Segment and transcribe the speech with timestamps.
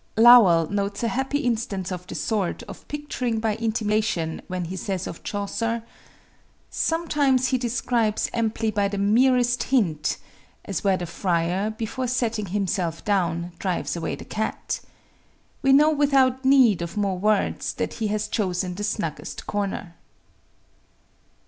[0.23, 5.05] _Lowell notes a happy instance of this sort of picturing by intimation when he says
[5.05, 5.83] of Chaucer:
[6.71, 10.17] "Sometimes he describes amply by the merest hint,
[10.65, 14.79] as where the Friar, before setting himself down, drives away the cat.
[15.61, 19.93] We know without need of more words that he has chosen the snuggest corner."